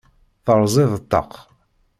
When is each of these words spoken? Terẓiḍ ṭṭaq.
Terẓiḍ 0.45 0.91
ṭṭaq. 1.03 1.31